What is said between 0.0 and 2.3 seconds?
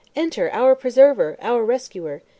"Enter, our preserver our rescuer!"